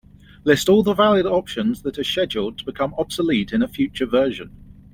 List 0.43 0.67
all 0.67 0.81
the 0.81 0.95
valid 0.95 1.27
options 1.27 1.83
that 1.83 1.99
are 1.99 2.03
scheduled 2.03 2.57
to 2.57 2.65
become 2.65 2.95
obsolete 2.97 3.53
in 3.53 3.61
a 3.61 3.67
future 3.67 4.07
version. 4.07 4.49